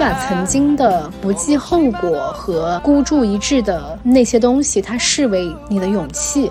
[0.00, 6.50] 把曾经的不计后果和孤注一掷的那些东西，它视为你的勇气，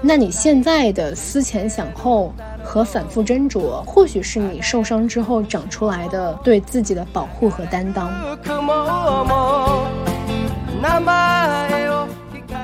[0.00, 2.32] 那你现在的思前想后
[2.64, 8.10] 和反复斟酌，或许是你受伤之后长出来的对自己的保护和担当。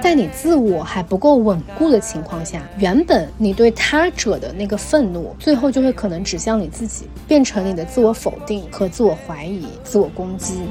[0.02, 10.64] 在你自我还不够稳固的情况下，原本你对他者的那个愤怒，最后就会可能指向你自己，变成你的自我否定和自我怀疑、自我攻击。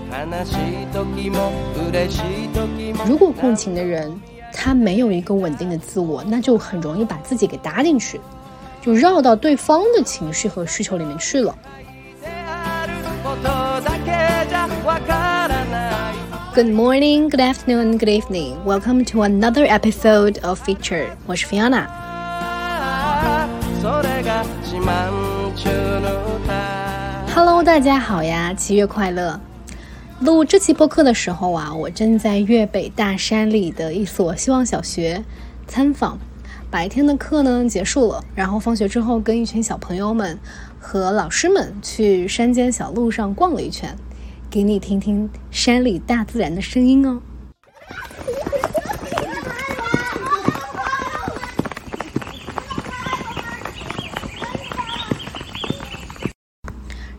[3.08, 4.13] 如果共情的人
[4.52, 8.20] 他没有一个稳定的自我，那就很容易把自己给搭进去，
[8.81, 11.55] 就绕到对方的情绪和需求里面去了。
[16.54, 18.62] Good morning, good afternoon, good evening.
[18.66, 21.08] Welcome to another episode of Feature.
[21.25, 21.88] 我是 Fiona。
[27.34, 29.40] Hello，大家好呀，七月快乐！
[30.20, 35.23] 录这期播客的时候啊，我正在粤北大山里的一所希望小学
[35.68, 36.20] 参访。
[36.70, 40.38] 白天的课呢结束了，然后放学之后跟一群小朋友们
[40.78, 43.95] 和老师们去山间小路上逛了一圈。
[44.52, 47.21] 给你听听山里大自然的声音哦。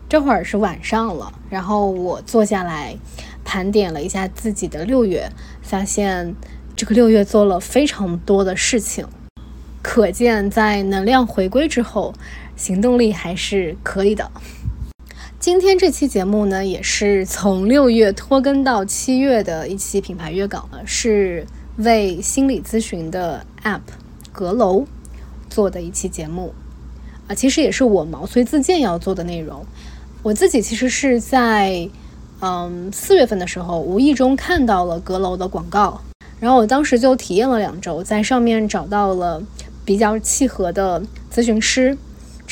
[0.07, 2.95] 这会儿是晚上了，然后我坐下来
[3.43, 5.27] 盘点了一下自己的六月，
[5.63, 6.35] 发现
[6.75, 9.07] 这个六月做了非常多的事情，
[9.81, 12.13] 可见在能量回归之后，
[12.55, 14.29] 行动力还是可以的。
[15.43, 23.81] 今天这期节目呢，也是从六月拖更到七月的一期品牌约稿了，是为心理咨询的 App
[24.31, 24.85] 阁楼
[25.49, 26.53] 做的一期节目
[27.27, 29.65] 啊，其实也是我毛遂自荐要做的内容。
[30.21, 31.89] 我自己其实是在
[32.39, 35.99] 嗯四月份的时候，无意中看到了阁楼的广告，
[36.39, 39.43] 然后我当时就体验了两周，在上面找到了
[39.83, 41.97] 比较契合的咨询师。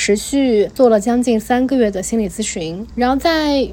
[0.03, 3.69] 持续做了将近三个月的心理咨询，然后在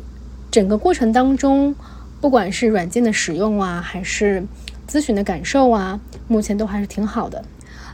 [0.50, 1.74] 整个过程当中，
[2.20, 4.44] 不管是软件的使用啊，还是
[4.86, 7.42] 咨询的感受啊，目前都还是挺好的。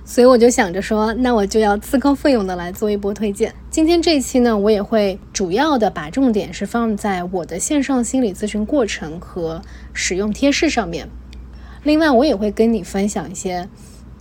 [0.05, 3.55] 所以我就想着说，那我就要自告奋勇的来做一波推荐。
[3.71, 9.63] 今天这一期呢，我也会主要的把重点是放在我的线上心理咨询过程和
[9.93, 11.09] 使用贴士上面。
[11.85, 13.69] 另外，我也会跟你分享一些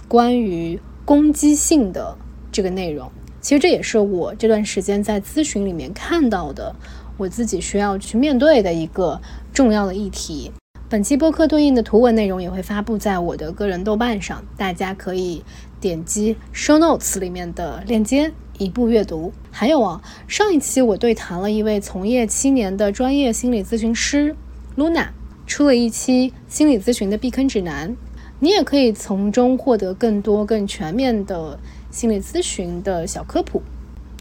[0.07, 2.15] 关于攻击性的
[2.51, 3.11] 这个内容。
[3.43, 6.73] 其实这也是我这段时间在咨询里面看到的，
[7.17, 9.19] 我自己需要去面对的一个
[9.53, 10.49] 重要的议题。
[10.87, 15.43] 本期播客对应的图文内容也会发布在我的个人豆瓣上，大家可以
[15.81, 19.33] 点击 show notes 里面的链接一步阅读。
[19.51, 24.33] 还有啊，上一期我对谈了一位从业七年的专业心理咨询师
[24.77, 25.07] Luna，
[25.45, 27.93] 出了一期心理咨询的避坑指南，
[28.39, 31.59] 你也可以从中获得更多更全面的。
[31.93, 33.61] 心理咨询的小科普，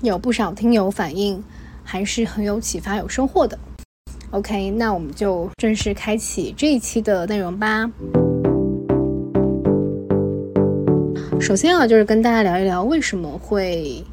[0.02, 1.42] 有不少听友反映，
[1.82, 3.58] 还是很有启发、有收获的。
[4.30, 7.90] OK，那我们就正式开启这一期的内容吧。
[11.40, 14.04] 首先啊，就是跟大家聊一聊为什么会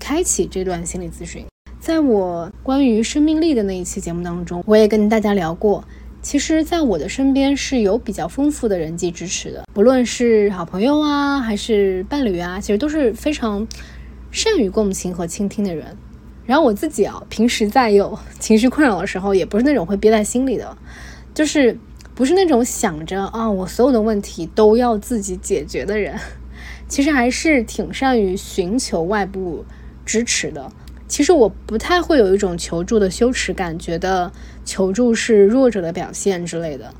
[0.00, 1.44] 开启这段心理咨询。
[1.78, 5.84] 在我关于生命力的那一期节目当中，我也跟大家聊过。
[6.26, 13.64] 其实，在我的身边是有比较丰富的人际支持的，不论是好朋友啊，还是伴侣啊，其实都是非常
[14.32, 15.96] 善于共情和倾听的人。
[16.44, 20.76] 然后我自己啊，平时在有情绪困扰的时候，也不是那种会憋在心里的，
[21.32, 21.78] 就是
[22.12, 26.18] 不是那种想着啊，我所有的问题都要自己解决的人。
[26.90, 29.64] 其实还是挺善于寻求外部
[30.04, 30.72] 支持的。
[31.08, 34.30] 其实我不太会有一种求助的羞耻感，觉得
[34.64, 36.92] 求助是弱者的表现之类的。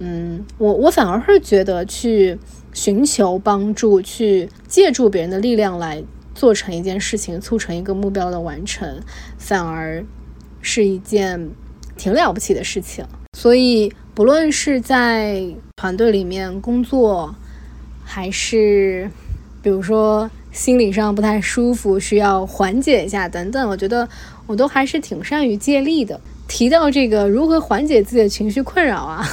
[0.00, 2.36] 嗯，我我反而会觉得去
[2.72, 6.02] 寻求帮助，去借助别人的力量来
[6.34, 9.00] 做成一件事情，促成一个目标的完成，
[9.38, 10.04] 反而
[10.60, 11.50] 是一件
[11.96, 13.06] 挺了不起的事情。
[13.38, 15.44] 所以，不论是在
[15.76, 17.34] 团队里面工作，
[18.04, 19.08] 还是
[19.62, 20.28] 比如说。
[20.54, 24.08] 心理上不太舒服，需要缓解一下等等，我觉得
[24.46, 26.18] 我都还是挺善于借力的。
[26.46, 29.26] 提到这个如何缓解自己的情绪困扰啊，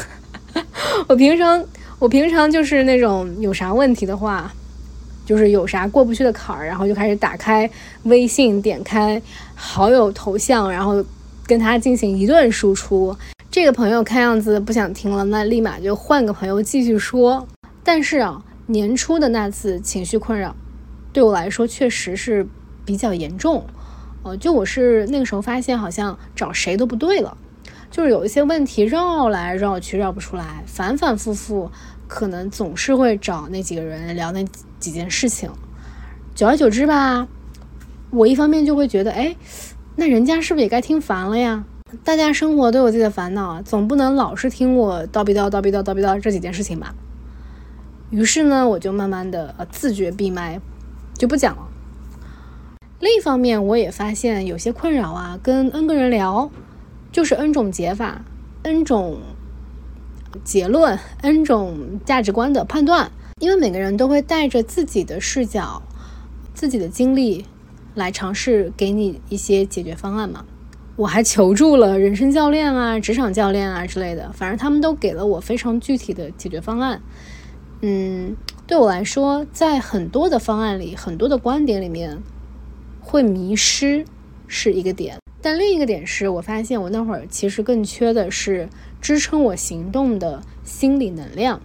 [1.07, 1.63] 我平常
[1.99, 4.51] 我平常就是那种有啥问题的话，
[5.23, 7.69] 就是有啥过不去的坎儿，然后就开始打开
[8.03, 9.21] 微信，点开
[9.53, 11.05] 好友头像，然后
[11.45, 13.15] 跟他进行一顿输出。
[13.51, 17.47] 这个朋友看样子不想听了，那立马就换个朋友继续说。
[17.83, 20.55] 但是啊，年初的那次情绪困扰。
[21.13, 22.47] 对我来说确实是
[22.85, 23.65] 比较严重，
[24.23, 27.37] 呃，就我是那个时候发现，好像找谁都不对了，
[27.89, 31.69] 就是有一些问题绕来绕去绕不出来，反反复复，
[32.07, 34.45] 可能总是会找那几个人聊那
[34.79, 35.49] 几件事情。
[36.33, 37.27] 久而久之吧，
[38.09, 39.35] 我一方面就会觉得，哎，
[39.97, 41.65] 那人家是不是也该听烦了呀？
[42.05, 46.95] 大家生活都有自己的烦恼，总不能老是听我叨逼叨叨逼叨叨逼叨这几件事情吧？
[48.11, 50.61] 于是呢，我就慢慢的呃自觉闭麦，
[51.21, 51.67] 就不讲了。
[52.99, 56.49] 另一方面，我也发现有些困扰啊，跟 N 个人聊，
[57.11, 58.23] 就是 N 种解法、
[58.63, 59.19] N 种
[60.43, 65.83] 结论、N 种价值观的判断，因为每个人都会带着自己的视角、
[66.55, 67.45] 自己的经历
[67.93, 70.43] 来尝试给你一些解决方案嘛。
[70.95, 76.99] 我还求助了人生教练啊、职场教练啊之类的，反正他们都给了我非常具体的解决方案。
[77.83, 78.35] 嗯，
[78.71, 82.23] 对我来说，在很多的方案里、很多的观点里面，
[83.01, 84.05] 会迷失
[84.47, 85.17] 是一个点。
[85.41, 88.69] 但另一个点是我发现，我那会儿其实更缺的是
[89.01, 91.59] 支撑我行动的心理能量。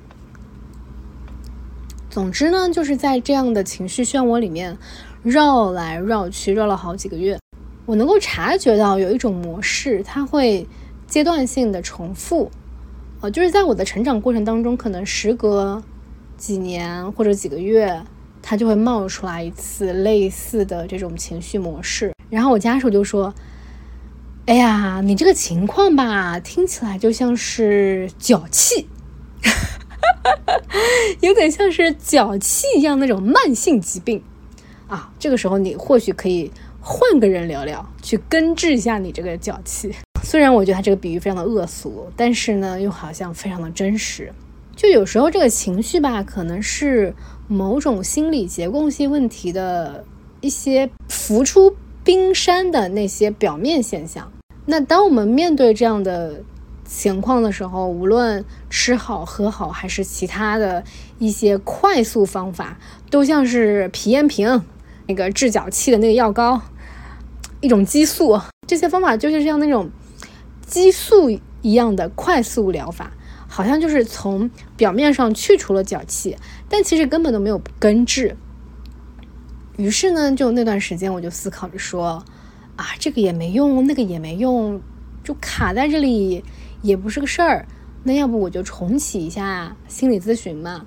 [2.10, 4.76] 总之呢，就是在这样的情绪漩涡里面
[5.22, 7.38] 绕来绕去，绕了好几个月。
[7.84, 10.66] 我能够察觉到有一种模式，它会
[11.06, 12.50] 阶段性的重复，
[13.20, 15.80] 呃，就是在我的成长过程当中，可能时隔
[16.36, 18.02] 几年或者几个月，
[18.42, 22.12] 他就会冒出来一次类似的这种情绪模式。
[22.30, 23.34] 然后我家属就说
[24.46, 28.88] ：“哎呀，你这个情况吧，听起来就像是脚气，
[31.20, 34.22] 有点像是脚气一样那种慢性疾病
[34.88, 36.50] 啊。”这个时候你或许可以。
[36.88, 39.92] 换个人聊聊，去根治一下你这个脚气。
[40.22, 44.32] 虽然我觉得他这个比喻非常的恶俗，但是呢，又好像非常的真实。
[44.76, 47.14] 就有时候这个情绪吧，可能是
[47.48, 50.04] 某种心理结构性问题的
[50.42, 51.74] 一些浮出
[52.04, 54.30] 冰山的那些表面现象。
[54.66, 56.42] 那当我们面对这样的
[56.84, 60.84] 情况的时候，无论吃好喝好，还是其他的
[61.18, 62.78] 一些快速方法，
[63.10, 64.62] 都像是皮炎平
[65.06, 66.60] 那个治脚气的那个药膏。
[67.62, 68.38] 一种激素，
[68.68, 69.88] 这些方法就是像那种
[70.66, 71.30] 激素
[71.62, 73.10] 一样的快速疗法，
[73.56, 76.36] 好像就是从表面上去除了脚气，
[76.68, 78.36] 但其实根本都没有根治。
[79.78, 82.22] 于是呢，就那段时间我就思考着说，
[82.76, 84.78] 啊，这个也没用，那个也没用，
[85.24, 86.44] 就卡在这里
[86.82, 87.66] 也不是个事儿。
[88.02, 90.84] 那要不我就重启一下心理咨询嘛，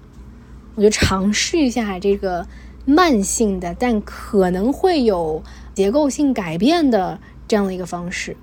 [0.75, 2.45] 我就尝试一下这个
[2.85, 5.41] 慢性的，但可能会有。
[5.73, 8.35] 结构性改变的这样的一个方式，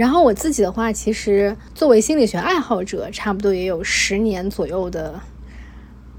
[0.00, 5.20] 然后我自己的话，其实作为心理学爱好者，差不多也有十年左右的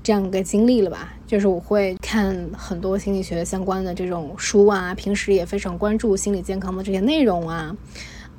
[0.03, 1.11] 这样一个经历了吧。
[1.25, 7.75] 就是我会看很多心理学相关的这种书啊，平时也非常关注心理健康的这些内容啊，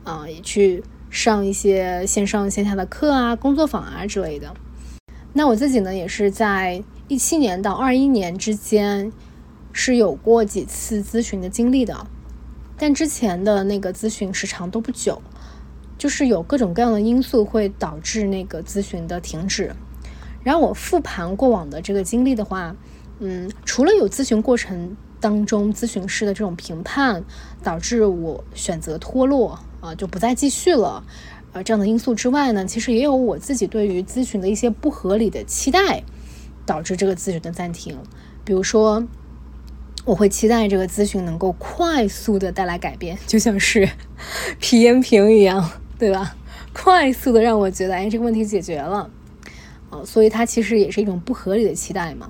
[0.04, 0.80] 啊，也去
[1.10, 4.54] 上一些线上线下的课啊、工作坊啊之类的。
[5.32, 9.10] 那我自己呢，也是在一七年到二一年之间。
[9.74, 12.06] 是有过几次咨询的经历的，
[12.76, 15.22] 但之前的那个咨询时长都不久，
[16.02, 19.72] 就是有各种各样的因素会导致那个咨询的停止。
[20.42, 22.74] 然后我复盘过往的这个经历的话，
[23.20, 27.24] 嗯，除了有咨询过程当中咨询师的这种评判
[27.62, 31.04] 导致我选择脱落啊，就不再继续了，
[31.52, 36.02] 呃，这样的因素之外呢，其实也有我自己对于咨询的一些不合理的期待，
[36.66, 37.96] 导致这个咨询的暂停，
[38.44, 39.06] 比如说。
[40.04, 43.88] 我会期待这个咨询能够快速的带来改变，就像是
[44.58, 45.70] 皮炎平一样，
[46.02, 46.34] 对吧？
[46.74, 49.08] 快速的让我觉得，哎，这个问题解决了，
[49.88, 52.28] 哦，所以它其实也是一种不合理的期待嘛。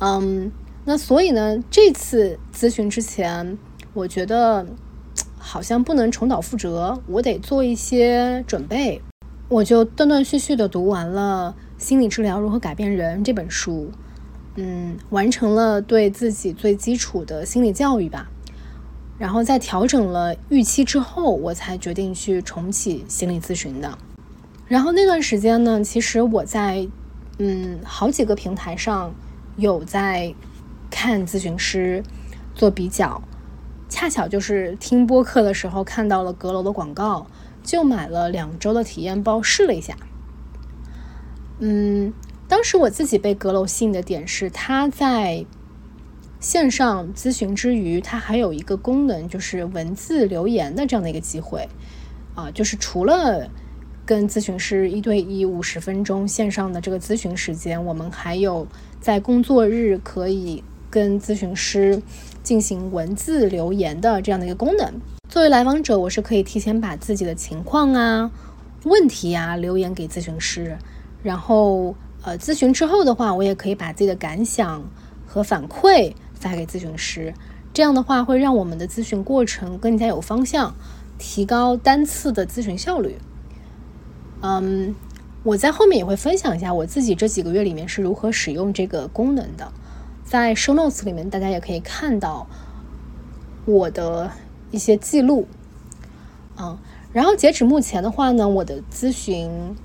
[0.00, 0.52] 嗯，
[0.84, 3.56] 那所以呢，这次咨询之前，
[3.94, 4.66] 我觉得
[5.40, 9.00] 好像不能重蹈覆辙，我得做一些准备，
[9.48, 13.90] 我就断断续续的读完了《心理治疗如何改变人》这本书。
[14.56, 18.30] 嗯，完成了对自己最基础的心理教育吧，
[19.18, 23.98] 然后在调整了预期之后，我才决定去重启心理咨询的。
[24.66, 26.88] 然后那段时间呢，其实我在
[27.38, 29.14] 嗯好几个平台上
[29.56, 30.34] 有在
[30.90, 32.02] 看咨询师
[32.54, 33.22] 做比较，
[33.88, 37.26] 恰巧就是听播客的时候看到了阁楼的广告，
[37.62, 39.94] 就买了两周的体验包试了一下。
[41.58, 42.12] 嗯。
[42.46, 45.44] 当时我自己被阁楼吸引的点是，它在
[46.44, 51.66] 线上咨询之余，它还有一个功能，就是文字留言的这样的一个机会。
[52.34, 53.48] 啊，就是除了
[54.04, 58.66] 跟咨询师一对一五十分钟线上的这个咨询时间，我们还有
[59.00, 62.02] 在工作日可以跟咨询师
[62.42, 64.92] 进行文字留言的这样的一个功能。
[65.30, 68.30] 作为来访者，我是可以提前把自己的情况啊、
[68.84, 70.76] 问题啊留言给咨询师，
[71.22, 74.84] 然后呃咨询之后的话，我也可以把自己的感想
[75.26, 76.12] 和反馈
[76.48, 77.34] 发给咨询师。
[77.72, 80.74] 这样的话会让我们的咨询过程更加有方向，
[81.18, 83.18] 提高单次的咨询效率。
[84.40, 84.94] 嗯。
[85.44, 89.70] 我在后面也会分享一下我自己这几个月里面是如何使用这个功能的，
[90.24, 92.46] 在 show notes 里面大家也可以看到
[93.66, 94.30] 我的
[94.70, 95.46] 一些记录，
[96.56, 96.78] 嗯，
[97.12, 99.76] 然后截止目前的话呢，我的咨询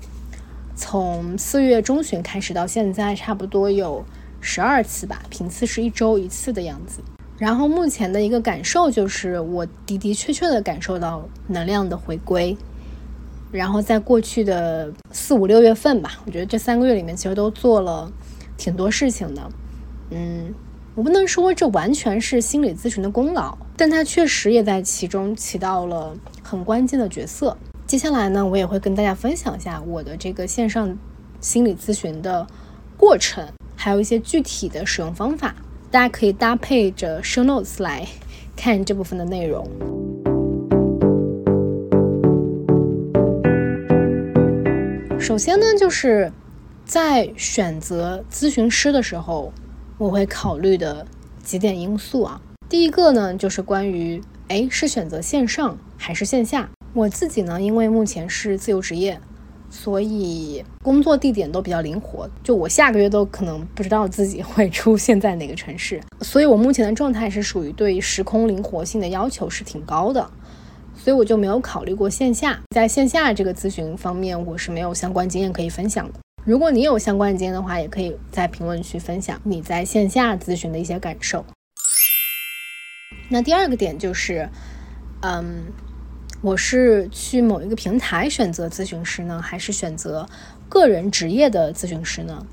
[0.74, 4.02] 从四月中旬开始到现在，差不多有
[4.40, 7.00] 十二次吧，频次是一周一次的样子。
[7.38, 12.56] 然后目前的一个感受就是，我的的确确的感受到能量的回归。
[13.50, 18.12] 然后在过去的四五六月份吧，我觉得这三个月里面其实都做了
[18.56, 19.50] 挺多事情的。
[20.10, 20.54] 嗯，
[20.94, 27.56] 我不能说这完全是心理咨询的功劳，但它确实也在其中起到了很关键的角色。
[27.86, 30.96] 接下来呢，我也会跟大家分享一下我的这个线上
[31.40, 32.46] 心理咨询的
[32.96, 33.44] 过程，
[33.82, 35.54] 还有一些具体的使用方法，
[35.90, 38.06] 大家可以搭配着 show notes 来
[38.54, 39.66] 看这部分的内容。
[45.18, 46.30] 首先呢，就是
[46.84, 49.50] 在选择咨询师的时候，
[49.96, 51.06] 我会考虑的
[51.42, 52.38] 几点因素啊。
[52.68, 56.68] 第一个呢，就是关于，哎，是选择线上还是线下？
[56.92, 59.18] 我自己呢，因为目前是自由职业，
[59.70, 62.28] 所以工作地点都比较灵活。
[62.42, 70.30] 就我下个月都可能不知道自己会出现在哪个城市， 所以我目前的状态是属于对时空灵活性的要求是挺高的。
[71.02, 76.18] 所以我就没有考虑过线下，在线下这个咨询方面，我是没有相关经验可以分享的。
[76.44, 81.42] 如果你有相关经验的话，也可以在评论区分享你在线下咨询的一些感受。
[83.30, 84.46] 那第二个点就是，
[85.22, 85.64] 嗯，
[86.42, 90.26] 我是去某一个平台选择咨询师呢，还是选择
[90.70, 92.46] 个人职业的咨询师呢？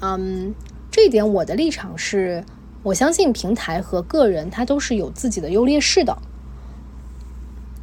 [0.00, 0.52] 嗯，
[0.90, 2.44] 这一点我的立场是，
[2.82, 6.18] 我相信平台和个人它都是有自己的优劣势的。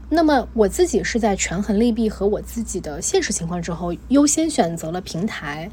[0.10, 5.72] 那么我自己是在权衡利弊和我自己的现实情况之后，优先选择了平台。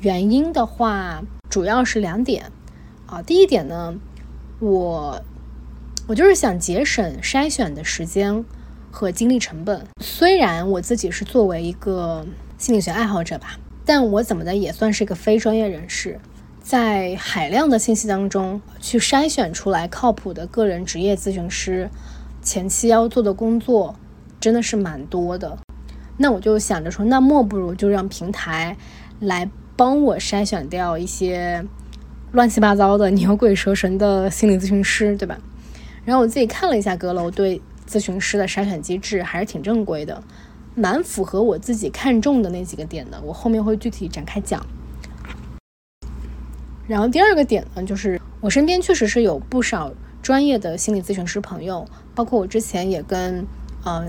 [0.00, 2.50] 原因的话，主要是两点
[3.04, 3.20] 啊。
[3.20, 3.94] 第一点呢，
[4.60, 5.22] 我
[6.06, 8.42] 我就是想节省筛选的时间
[8.90, 9.84] 和精力成本。
[10.02, 12.26] 虽然我自己是作为一个
[12.56, 16.18] 心理学爱好者吧，但我怎么的也算是一个非专业人士，
[16.60, 21.90] 在海量的信息当中去筛选出来靠谱的个人职业咨询师。
[22.40, 23.94] 前期要做的工作
[24.40, 25.58] 真的是蛮多的，
[26.16, 28.76] 那我就想着说，那莫不如就让平台
[29.20, 31.62] 来帮我筛选掉一些
[32.32, 35.38] 乱七八糟的牛鬼蛇神的心理咨询师，对吧？
[36.06, 40.22] 然后我自己看了一下阁楼对咨询师的筛选机制，还是挺正规的，
[40.74, 43.20] 蛮符合我自己看中的那几个点的。
[43.22, 44.64] 我后面会具体展开讲。
[46.86, 49.92] 然后第二个点呢，就是我身边确实是有不少。
[50.20, 53.46] 专业的心理咨询师朋友，包括我之前也跟
[53.84, 54.04] 呃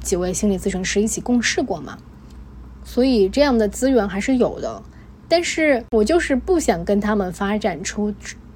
[0.00, 1.96] 几位心理咨询师一起共事过嘛，
[2.84, 4.82] 所以这样的资源还是有的。
[5.28, 8.12] 但是我就是不想跟他们发展出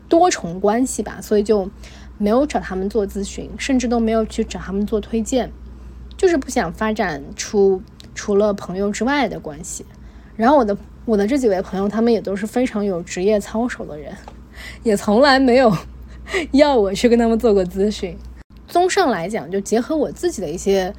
[0.08, 1.70] 多重关系吧，所以就
[2.18, 5.50] 没有找他们做咨询，甚至都没有去找他们做推荐，
[6.16, 7.82] 就是不想发展出
[8.14, 9.84] 除了朋友之外的关系。
[10.36, 14.14] 然后我的我的这几位朋友，他们也都是非常有职业操守的人，
[14.82, 15.76] 也从来没有。
[16.50, 18.18] 要我去跟他们做过咨询，
[18.66, 20.92] 综上来讲，就结合我自己的一些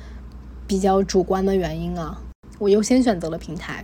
[0.65, 2.17] 比较主观的原因啊，
[2.59, 3.83] 我优先选择了平台。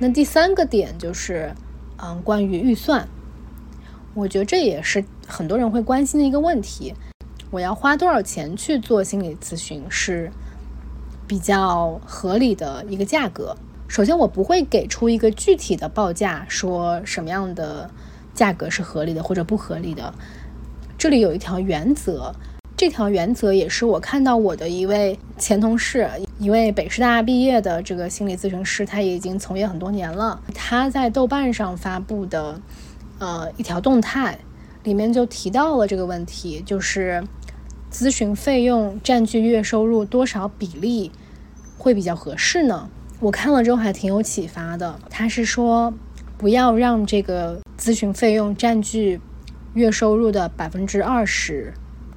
[0.00, 1.54] 那第三个点就是，
[2.02, 3.06] 嗯，关于预算，
[4.14, 6.94] 我觉得这也是很多人会关心的一个问题。
[7.50, 10.30] 我要花多少钱去做心理咨询是
[11.26, 13.56] 比较合理的一个价格？
[13.88, 17.90] 首先，我不会给出一个具体的报价，说什么样的。
[18.34, 20.14] 价格是合理的或者不合理的，
[20.96, 22.34] 这里有一条原则，
[22.74, 30.40] 这条原则也是我看到我的一位前同事，一位北师大毕业的这个心理咨询师，他已经从业很多年了。
[30.54, 32.58] 他在豆瓣上发布的，
[33.22, 34.36] 呃，一条动态
[34.82, 37.22] 里面就提到了这个问题，就是
[37.88, 41.12] 咨询费用占据月收入多少比例
[41.78, 42.90] 会比较合适呢？
[43.20, 44.98] 我看了之后还挺有启发的。
[45.08, 45.94] 他是说。
[46.38, 49.20] 不要让这个咨询费用占据
[49.74, 51.72] 月收入的百分之二十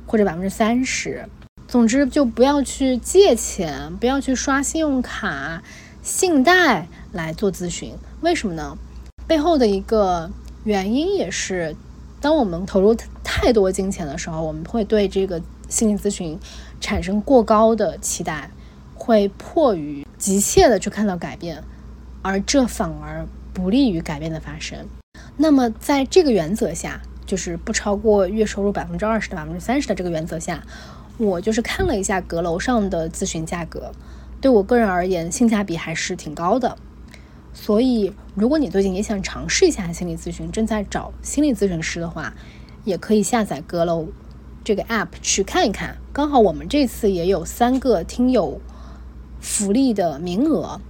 [0.08, 1.30] 或者百分之三十。
[1.68, 5.62] 总之，就不要去借钱，不要去刷信用卡、
[6.02, 7.94] 信贷来做咨询。
[8.22, 8.76] 为什么呢？
[9.28, 10.32] 背后的一个
[10.66, 11.76] 原因也是，
[12.20, 16.40] 当我们投入太多金钱的时候，我们会对这个心理咨询
[16.82, 18.50] 产生过高的期待，
[18.96, 21.64] 会迫于急切的去看到改变，
[22.24, 24.88] 而这反而不利于改变的发生。
[25.38, 30.64] 那么，在这个原则下，就是不超过月收入百分之二十到百分之三十的这个原则下，
[31.20, 33.92] 我就是看了一下阁楼上的咨询价格，
[34.42, 36.76] 对我个人而言，性价比还是挺高的。
[37.58, 42.34] 所以，如果你最近也想尝试一下心理咨询，正在找心理咨询师的话，
[42.84, 44.10] 也可以下载阁楼
[44.62, 45.96] 这个 app 去看一看。
[46.12, 48.60] 刚好我们这次也有三个听友
[49.40, 50.82] 福利的名额，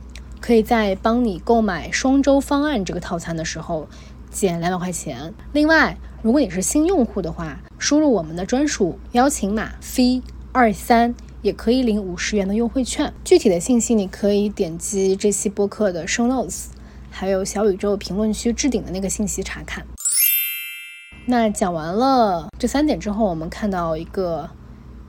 [0.42, 3.88] 可以在帮你购买双周方案这个套餐的时候
[4.32, 5.36] 减两百块钱。
[5.54, 10.02] 另外，如果你是新用户的话，输入我们的专属邀请码 f
[10.52, 11.14] 二三。
[11.46, 16.70] 也可以领五十元的优惠券，具体的信息你可以点击这期播客的 show notes，
[17.12, 19.86] 还有小宇宙评论区置顶的那个信息查看。
[21.28, 24.50] 那讲完了这三点之后，我们看到一个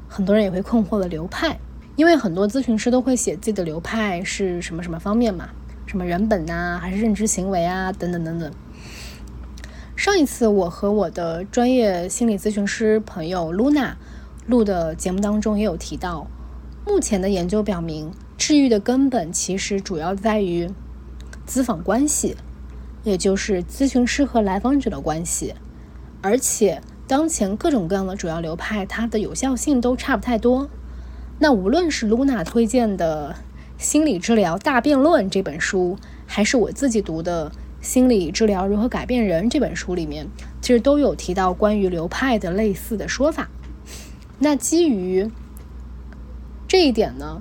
[0.07, 1.59] 很多人也会困惑的流派，
[1.97, 5.49] 因为很多咨询师都会写自己的流派是什么什么方面嘛，
[5.87, 8.53] 什么人本呐，还是认知行为啊，等等等等。
[9.97, 13.95] 上一次我和我的专业心理咨询师朋友 Luna。
[14.47, 16.29] 录的节目当中也有提到，
[16.87, 20.71] 目前的研究表明，治愈的根本其实主要在于
[21.47, 22.37] 咨访关系，
[23.03, 25.55] 也就是咨询师和来访者的关系。
[26.23, 30.69] 而且，当前各种各样的主要流派，它的有效性都差不太多。
[31.39, 33.37] 那无论是 Luna 推荐的
[33.83, 37.51] 《心理治疗大辩论》这本书，还是我自己读的
[37.81, 40.29] 《心理治疗如何改变人》这本书里面，
[40.61, 43.49] 其实都有提到关于流派的类似的说法。
[44.39, 45.31] 那基于
[46.69, 47.41] 这一点呢，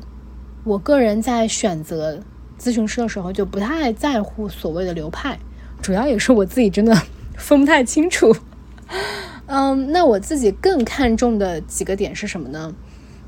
[0.63, 2.21] 我个人在选择
[2.59, 5.37] 咨询师的时候就不太在乎所谓的流派，
[5.81, 6.95] 主要也是我自己真的
[7.37, 8.35] 分不太清楚。
[9.47, 12.73] 嗯，那我自己更看重的几个点是什么呢？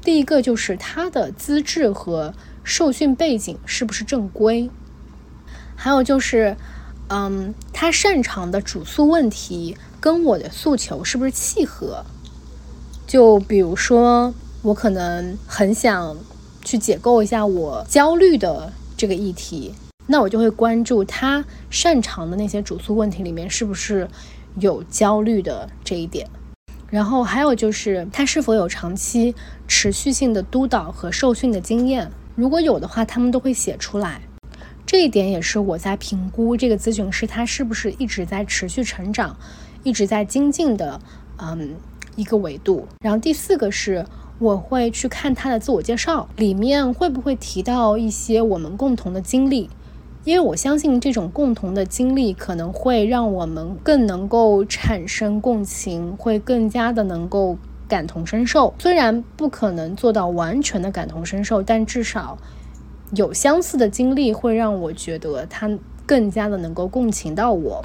[0.02, 4.70] 第一个就是他的资质和受训背景是不是正规，
[5.76, 6.56] 还有就是，
[7.10, 12.06] 嗯，他擅长的主诉问题跟我的诉求是不是契合。
[13.08, 16.15] 就比如说，我可能很想
[16.65, 19.74] 去解构一下我焦虑的这个议题，
[20.08, 24.06] 那我就会关注他擅长的那些主诉问题里面是不是
[24.60, 26.28] 有焦虑的这一点。
[26.89, 29.34] 然后还有就是他是否有长期
[29.70, 34.22] 持续性的督导和受训的经验，如果有的话，他们都会写出来。
[34.86, 39.38] 这一点也是我在评估这个咨询师他是不是一直在持续成长，
[39.84, 41.00] 一直在精进的，
[41.38, 41.76] 嗯。
[42.18, 44.06] 一个维度，然后第四个是
[44.40, 49.70] 我会去看他的自我介绍，里面会不会提到一些我们共同的经历，
[50.26, 58.74] 因为我相信这种共同的经历可能会让我们更能够产生共情，会更加的能够感同身受。
[58.80, 62.38] 虽然不可能做到完全的感同身受，但至少
[63.14, 65.70] 有相似的经历会让我觉得他
[66.06, 67.84] 更加的能够共情到我。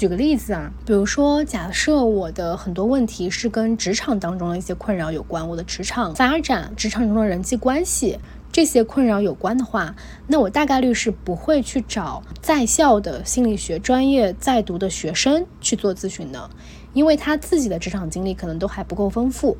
[0.00, 8.18] 举个例子啊，比如说，假设我的很多问题是跟职场当中的一些困扰有关，我的职场发展、职场中的人际关系
[8.50, 9.94] 这些困扰有关的话，
[10.26, 16.48] 那我大概率是不会去找在校的心理学专业在读的学生去做咨询的，
[16.94, 19.54] 因为他自己的职场经历可能都还不够丰富，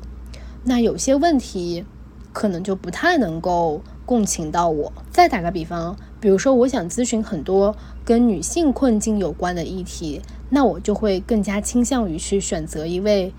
[0.63, 1.85] 那有些问题
[2.33, 3.79] 可能就不太能够
[4.11, 4.91] 共情到我。
[5.09, 5.95] 再打个比方。
[6.19, 13.33] 比如说，我想咨询很多跟女性困境有关的议题，那我就会更加倾向于去选择一位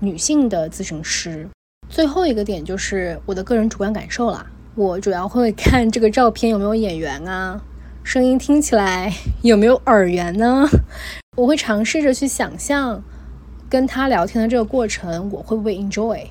[0.00, 1.48] 女性的咨询师。
[1.88, 7.62] 最后一个点就是我的个人主观感受啦，我主要会看这个照片有没有眼缘啊，
[8.04, 9.10] 声音听起来
[9.40, 10.68] 有没有耳缘呢？
[11.38, 13.02] 我会尝试着去想象
[13.70, 16.26] 跟他聊天的这个过程，我会不会 enjoy？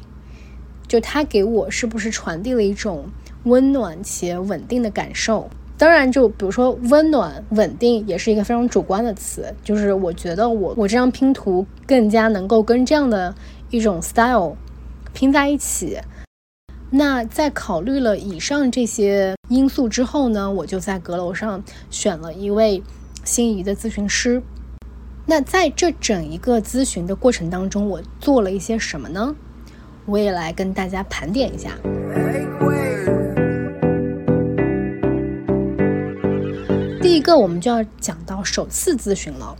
[0.87, 3.07] 就他给我是不是传递了一种
[3.47, 5.49] 温暖且稳定的感受？
[5.77, 9.53] 当然，就比如说温暖、稳定，也是一个非常主观的词。
[9.63, 13.33] 就是我觉得我我这张拼图更加能够跟这样的
[13.69, 14.55] 一种 style
[15.13, 15.99] 拼在一起。
[16.89, 22.81] 那在考虑了以上这些因素之后呢，我就在阁楼上选了一位
[23.23, 24.41] 心仪的咨询师。
[25.27, 29.35] 那在这整一个咨询的过程当中，我做了一些什么呢？
[30.05, 31.71] 我也来跟大家盘点一下。
[37.17, 39.57] 一个我们就要讲到首次咨询了。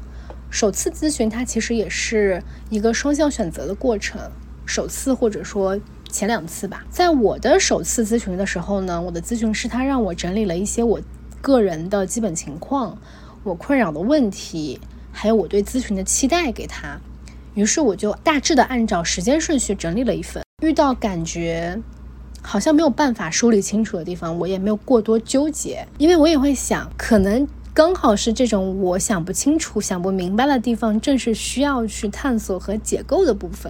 [0.52, 4.22] 首次咨询它其实也是一个双向选择的过程，
[4.64, 6.86] 首次或者说前两次吧。
[6.92, 11.02] 在我的首次咨询的时候呢，我的咨询师他让我整理了一些我
[11.42, 12.96] 个人的基本情况，
[13.44, 14.80] 我困扰的问题，
[15.12, 17.00] 还有我对咨询的期待给他。
[17.56, 20.44] 于是我就大致的按照时间顺序整理了一份。
[20.62, 21.82] 遇到感觉
[22.50, 33.70] 好像没有办法梳理清楚的地方，我也没有过多纠结，因为我也会想，可能刚好是这种我想不清楚、想不明白的地方，正是需要去探索和解构的部分。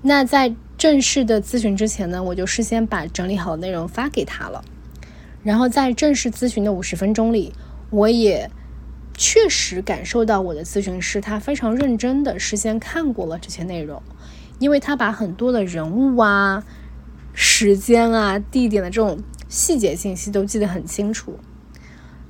[0.00, 4.64] 那在正式的咨询之前呢，我就事先把整理好的内容发给他了。
[5.42, 7.52] 然后在正式咨询的五十分钟里，
[7.90, 8.50] 我也
[9.18, 14.02] 确实感受到我的咨询师他非常认真的事先看过了这些内容，
[14.58, 16.64] 因为他把很多的人物啊、
[17.34, 19.18] 时间啊、地点的这种
[19.48, 21.38] 细节信息都记得很清楚。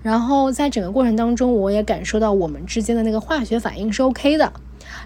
[0.02, 4.52] 然后在整个过程当中，我也感受到我们之间的那个化学反应是 OK 的，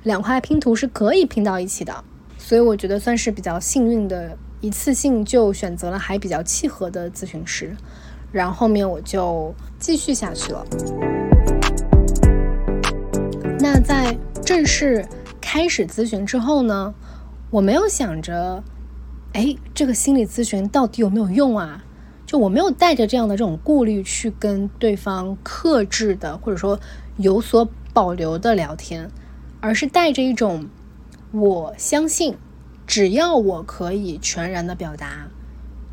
[0.04, 2.04] 两块拼图是可以拼到一起的。
[2.38, 4.38] 所以我觉得算是比较幸运的。
[4.60, 7.76] 一次性就选择了还比较契合的咨询师，
[8.32, 10.66] 然后后面我就继续下去了。
[13.60, 15.06] 那在正式
[15.40, 16.92] 开始咨询之后呢，
[17.50, 18.60] 我没有想着，
[19.38, 21.84] 哎，这个心理咨询到底有没有用啊？
[22.26, 26.80] 就我没有带着这样的这种顾虑去跟对方克制的，或者说
[27.18, 29.08] 有所保留的聊天，
[29.60, 30.66] 而是带着一种
[31.30, 32.36] 我相信。
[32.84, 35.28] 只要我可以全然的表达，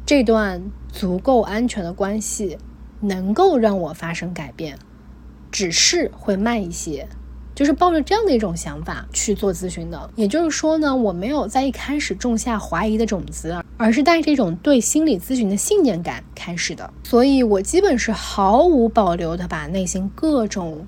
[0.07, 2.57] 这段足够安全的关系
[3.01, 4.79] 能够让我发生改变，
[5.51, 7.07] 只是会慢一些，
[7.55, 10.09] 就是抱着这样的一种想法去做咨询的。
[10.15, 16.93] 也就是说呢，我没有在一开始种下怀疑的种子，而是带着一种对心理咨询的信念感开始的。
[17.03, 20.85] 所以我基本是毫无保留的把内心各种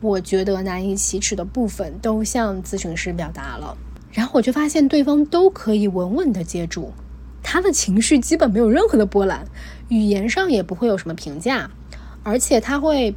[0.00, 3.76] 我觉得难以启齿的部分都向咨询师表达了。
[4.10, 6.90] 然后我就发现对方都可以稳稳的接住，
[7.42, 9.44] 他的情绪基本没有任何的波澜，
[9.88, 11.70] 语言上也不会有什么评价，
[12.22, 13.14] 而且他会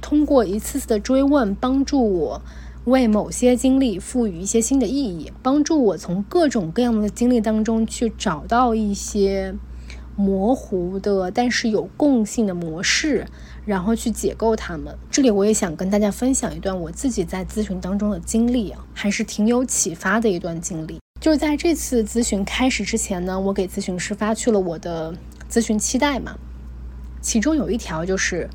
[0.00, 2.42] 通过一次次的追问，帮助我
[2.84, 9.54] 为某些经历赋予一些新的意义，帮助我从各种各样的经历当中去找到一些
[10.16, 13.26] 模糊的但是有共性的模式。
[13.66, 14.96] 然后去解构它们。
[15.10, 20.98] 这里我也想跟大家分享一段我自己在咨询当中的经历啊，还是挺有启发的一段经历。
[21.20, 25.14] 就是在这次咨询开始之前呢，我给咨询师发去了我的
[25.48, 26.36] 咨询期待嘛，
[27.20, 28.48] 其中有一条就是，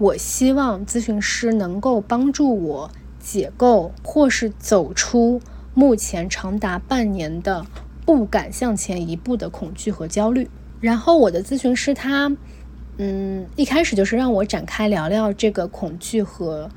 [0.00, 5.40] 我希望咨询师能够帮助我解构或是走出
[5.74, 7.66] 目前长达半年的
[8.06, 10.48] 不敢向前一步的恐惧和焦虑。
[10.80, 12.34] 然后我的咨询师他。
[13.02, 16.70] 嗯，一开始就是让我展开聊聊这个恐惧和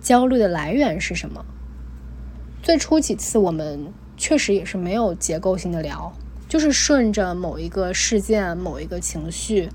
[0.00, 1.44] 焦虑的来源是什么。
[2.64, 6.12] 最初几次我们确实也是没有结构性的聊，
[6.48, 9.68] 就是顺着某一个事件、某一个情绪，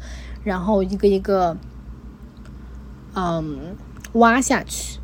[0.44, 1.56] 然后一个一个，
[3.16, 3.76] 嗯，
[4.14, 5.00] 挖下去。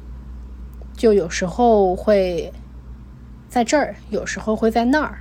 [0.96, 2.52] 就有时候会
[3.48, 5.20] 在这儿，有时候会在那儿。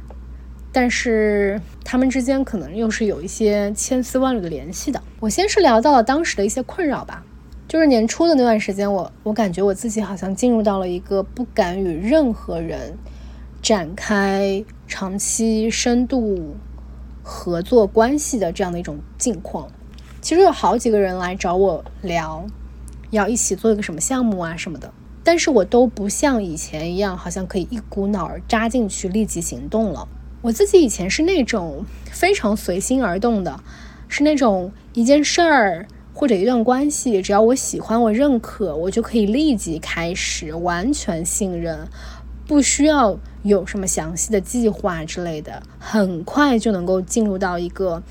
[0.70, 5.02] 但是他们之间可能又是有一些千丝万缕的联系的。
[5.18, 7.24] 我先是聊到了当时的一些困扰吧，
[7.66, 12.96] 就是年初的那段时间，我我感觉我自己好像进入到了一个不敢与任何人
[13.62, 16.54] 展开长期深度
[17.22, 19.66] 合作关系的这样的一种境况。
[20.20, 22.44] 其实有好几个人来找我聊，
[23.10, 24.92] 要一起做一个什么项目啊什么的，
[25.24, 30.06] 但是我都不像以前一样，好像可以一股脑儿扎进去立即行动了。
[30.40, 33.60] 我自己以前是那种非常随心而动的，
[34.08, 41.88] 是那种一件事儿或者一段关系，只要我喜欢、我认可，我就可以立即开始，完全信任，
[42.46, 48.02] 不需要有什么详细的计划之类的，很快就能够进入到一个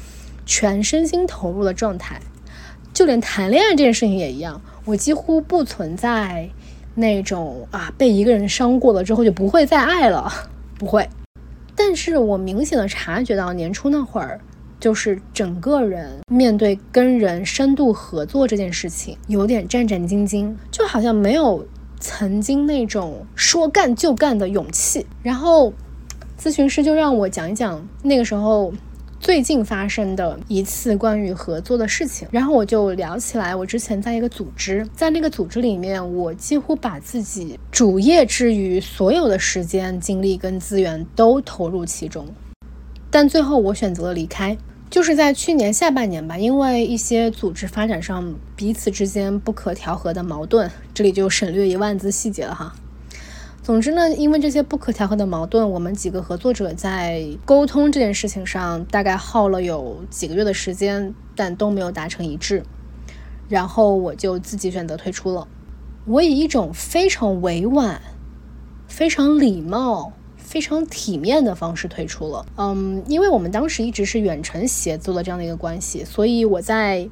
[0.46, 2.22] 全身心投入的状态。
[2.94, 6.50] 就连谈恋爱这件事情也一样，我几乎不存在
[6.96, 10.32] 那种啊被一个人伤过了之后就不会再爱了，
[10.80, 11.08] 不会。
[11.76, 14.40] 但是我明显的察觉到，年初那会儿，
[14.80, 21.68] 就是整个人面对跟人深度合作这件事情，有点战战兢兢，就好像没有
[22.00, 25.06] 曾经那种说干就干的勇气。
[25.22, 25.74] 然后，
[26.40, 28.74] 咨询师就让我讲一讲那个时候。
[29.28, 33.54] 最近发生的一次关于合作的事情，然后我就聊起来。
[33.54, 42.26] 我之前在一个组织，在那个组织里面，我几乎把自己主业之余所有的时间、精力跟资源都投入其中，
[43.12, 44.58] 但最后我选择了离开，
[44.90, 52.74] 就是在去年下半年吧，因为一些组织发展上彼此之间不可调和的矛盾，这里就省略一万字细节了哈。
[53.68, 62.64] 总之呢，因为这些不可调和的矛盾，我们几个合作者在沟通这件事情上大概耗了有几个月的时间，但都没有达成一致。
[63.50, 65.46] 然后我就自己选择退出了。
[66.06, 68.02] 我以一种非常委婉、
[68.88, 72.46] 非常礼貌、非常体面的方式退出了。
[72.56, 77.10] 嗯，因为我们当时一直是远程协作的这样的一个关系，所以我在。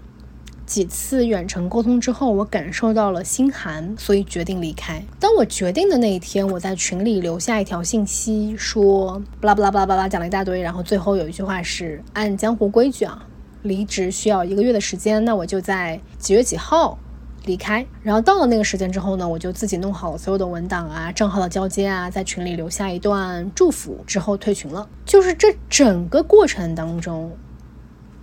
[0.65, 5.03] 几次远程沟通之后，我感受到了心寒，所以决定离开。
[5.19, 13.27] 当我决定的那一天，我在群里留下一条信息，说巴拉巴拉巴拉巴拉讲了一大堆，然后最后有一句话是按江湖规矩啊，
[13.61, 16.97] 离职需要一个月的时间，那我就在几月几号
[17.45, 17.85] 离开。
[18.01, 24.89] 然后到了那个时间之后呢，我就自己弄好了所有的文档啊、账号的交接啊，在群里留下一段祝福，之后退群了。
[25.05, 27.31] 就是这整个过程当中。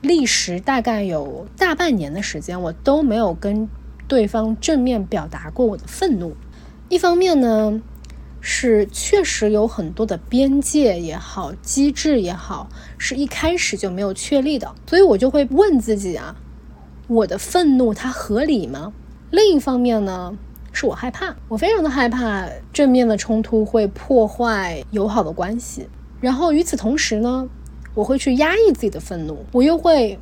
[0.02, 3.68] 历时大概有大半年的时间，我都没有跟
[4.08, 6.36] 对方正面表达过我的愤怒。
[6.88, 7.80] 一方面呢，
[8.40, 16.34] 是确实有很多的边界也好，机制也好，是一开始就没有确立的，所以我就会问自己啊，
[17.06, 18.92] 我的愤怒它合理吗？
[19.30, 20.36] 另一方面呢，
[20.72, 25.88] 是我害怕，我非常的害怕正面的冲突会破坏友好的关系。
[26.20, 27.48] 然后与此同时呢。
[27.94, 30.18] 我会去压抑自己的愤怒，我又会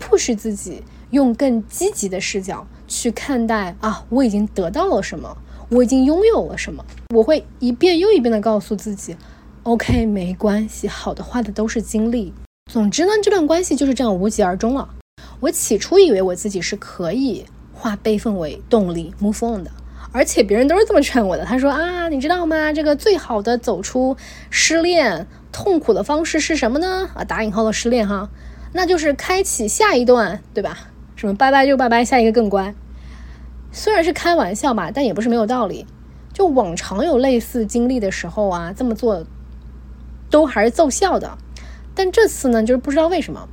[0.00, 5.36] push 自己用更积极的视角去看待啊，我已经得到了什么，
[5.68, 6.84] 我已经拥有了什么。
[7.14, 9.14] 我会一遍又一遍的告诉自己
[9.64, 12.32] ，OK，没关系，好的坏的都是经历。
[12.70, 14.88] 总之呢，这段关系就是这样无疾而终了。
[15.40, 19.70] 我起初以为我自己是可以化悲愤为动力 move on 的，
[20.12, 21.44] 而且别人都是这么劝我的。
[21.44, 22.72] 他说啊，你知道吗？
[22.72, 24.16] 这个最好的走出
[24.48, 25.26] 失恋。
[25.52, 27.10] 痛苦的方式是什么呢？
[27.14, 28.30] 啊，打引号的失恋哈，
[28.72, 30.78] 那就是开启下一段，对吧？
[31.16, 32.74] 什么拜拜就拜拜，下一个更乖。
[33.72, 35.86] 虽然是开玩笑吧，但也不是没有道理。
[36.32, 39.26] 就往常有类似经历的时候啊，这么做
[40.30, 41.36] 都还是奏效的。
[41.94, 43.48] 但这次呢，就是不知道为什么。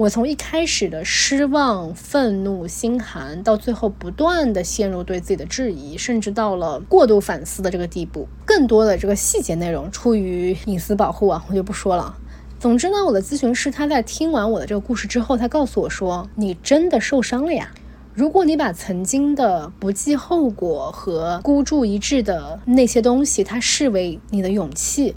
[0.00, 8.26] 我从一开始的失望、愤怒、心寒，到最后不断的陷入对自己的质疑，甚至到了过度反思的这个地步。
[8.46, 12.16] 更多的这个细节内容，出于隐私保护啊，我就不说了。
[12.58, 17.70] 总之呢，我的咨询师他在听完我的这个故事之后，他告诉我说：“你真的受伤了呀！
[18.14, 25.14] 如果你把曾经的不计后果和孤注一掷的那些东西，他视为你的勇气，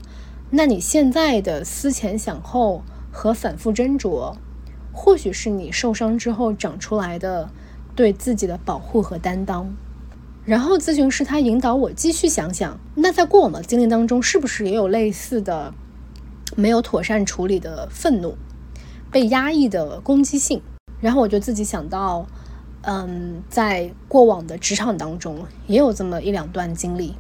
[0.50, 4.36] 那你现在的思前想后和反复斟酌。”
[4.94, 7.50] 或许是你受伤之后长出来的
[7.96, 9.74] 对自己的保护和担当。
[10.46, 15.74] 然后咨询师他引导我继续想想，那在过往的经历当中，是不是也有类似的
[16.56, 18.38] 没有妥善处理的愤怒、
[19.10, 20.62] 被压抑的攻击性？
[21.00, 22.28] 然后我就自己想到，
[22.82, 27.16] 嗯，在过往的职场当中也有这么一两段经历，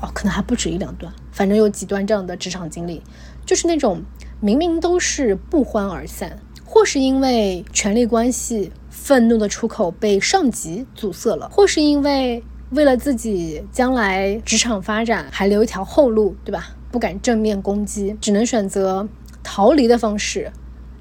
[0.00, 3.02] 哦，可能还不止一两段，反正有几段这样的职场经历，
[3.44, 4.02] 就是那种
[4.40, 6.38] 明明都是不欢而散。
[6.74, 16.74] 或是因为权力关系，愤怒的出口被上级阻塞了；或是因为为了自己将来职场发展还留一条后路，对吧？
[16.90, 19.06] 不敢正面攻击，只能选择
[19.42, 20.50] 逃离的方式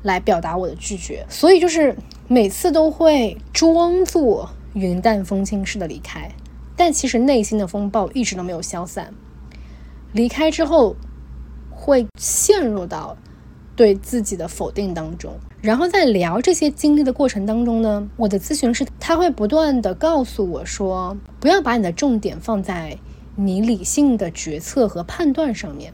[0.03, 1.25] 来表达我的拒绝。
[1.29, 1.95] 所以就是
[2.27, 6.29] 每次都会装作云淡风轻似的离开，
[6.75, 9.13] 但其实内心的风暴一直都没有消散。
[10.11, 10.97] 离开之后，
[11.69, 13.15] 会陷入到
[13.81, 15.33] 对自己的否定当中。
[15.59, 22.95] 然后在聊这些经历的过程当中呢，我的咨询师他会不断的告诉我说，不要把你的重点放在
[23.35, 25.91] 你理性的决策和判断上面，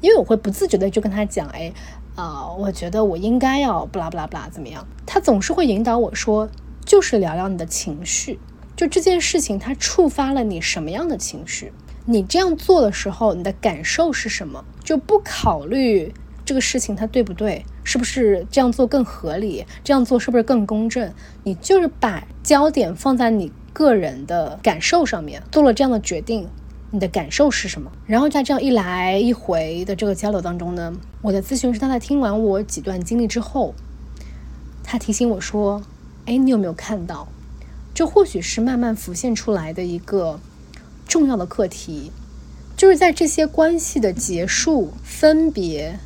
[0.00, 1.72] 因为我会不自觉的就跟他讲，哎，
[2.16, 4.84] 啊，我觉得我应该要不啦不啦不啦怎么样？
[5.06, 6.48] 他总是会引导我说，
[6.84, 8.40] 就是聊聊你的情绪，
[8.74, 11.72] 就这件事情它触发了你什么样的情绪？
[12.04, 14.64] 你这样做的时候，你的感受是什么？
[14.82, 16.12] 就不考虑。
[16.44, 17.64] 这个事情它对不对？
[17.84, 19.64] 是不是这样做更合理？
[19.84, 21.12] 这样做是不是更公正？
[21.44, 26.48] 你就是把焦点放在你个人的感受上面，做了这样的决定，
[26.90, 27.90] 你的感受是什么？
[28.06, 33.74] 然后在这样一来一回的这个交流当中呢，我的咨询师他在听完我几段经历之后，
[34.82, 35.82] 他提醒我说
[36.26, 37.28] ：“哎，你有没有看到？
[37.94, 40.40] 这或许是慢慢浮现出来的一个
[41.06, 42.10] 重要的课题，
[42.76, 45.98] 就是在这些关系的结束、分别。”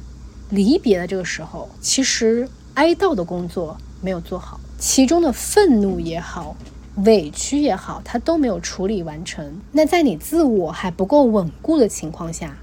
[0.50, 6.56] 离别的这个时候，其实哀悼的工作没有做好，其中的愤怒也好，
[7.04, 9.60] 委屈也好，他都没有处理完成。
[9.72, 12.56] 那在你自我还不够稳固的情况下，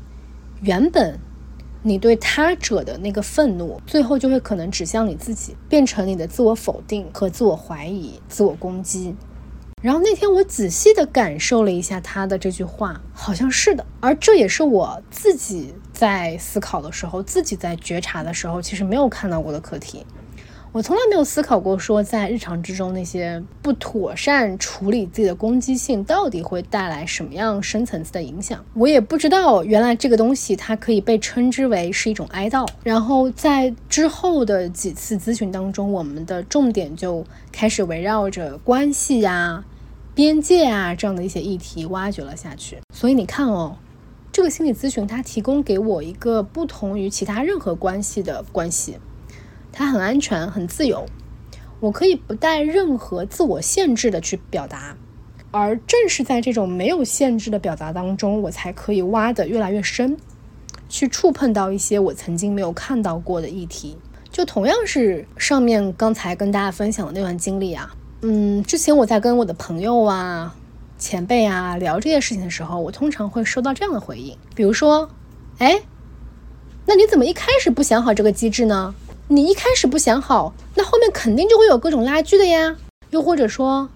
[0.61, 1.19] 原本
[1.81, 9.13] 你对他者的那个愤怒，最后就会可能指向你自己，变成你的自我否定和自我怀疑、自我攻击。
[9.83, 13.85] 然后那天我仔细的感受了一下他的这句话，好像是的。
[13.99, 20.05] 而这也是我自己在思考的时候，自己在觉察的时候，其实没有看到过的课题。
[20.71, 28.63] 我从来没有思考过，说在日常之中那些不妥善处理自己的攻击性，到底会带来什么样深层次的影响。
[28.73, 32.65] 我也不知道，原来这个东西它可以被称之为是一种哀悼。
[32.83, 39.63] 然后在之后的几次咨询当中，我们的重点就开始围绕着关系呀、
[40.15, 42.77] 边界啊这样的一些议题挖掘了下去。
[42.93, 43.77] 所以你看哦，
[44.31, 48.97] 这个心理咨询它提供给我一个不同于其他任何关系的关系。
[49.71, 51.05] 它很安全，很自由，
[51.79, 54.95] 我可以不带任何自我限制的去表达，
[55.49, 60.15] 而正是在这种没有限制的表达当中，我才可以挖得越来越深，
[60.87, 63.97] 去触碰到一些我曾经没有看到过的议题。
[64.29, 70.55] 就同样是上面刚才跟大家分享的那段经历啊，嗯，之前我在跟我的朋友啊、
[70.97, 75.09] 前辈啊聊这些事情的时候，我通常会收到这样的回应，比如说，
[75.57, 75.81] 哎，
[76.85, 78.95] 那你怎么一开始不想好这个机制呢？
[79.27, 82.77] 你一开始不想好，那后面肯定就会有各种拉锯的呀。
[83.09, 83.89] 又或者说，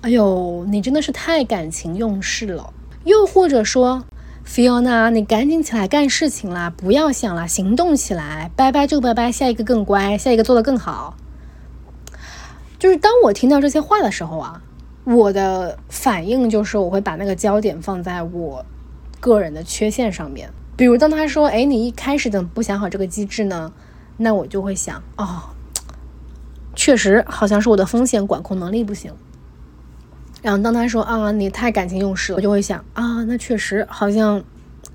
[0.00, 2.72] 哎呦，你真的是太感情用事了。
[3.04, 4.02] 又或者说
[4.46, 11.14] ，Fiona，你赶紧起来干事情啦，不要想了，行动起来，拜拜就拜拜，下一个更乖，下一个做得更好。
[12.80, 14.60] 就是当我听到这些话的时候啊，
[15.04, 18.64] 我的反应就是我会把那个焦点放在我
[19.20, 20.50] 个人的缺陷上面。
[20.76, 23.70] 比如当他说，哎，你一开始怎么不想好这个机制呢？
[24.16, 25.42] 那我就会想，哦，
[26.74, 29.12] 确实好像是我的风险管控能力不行。
[30.40, 34.42] 然后当他说啊，你太感情用事了，我就会想啊，那确实好像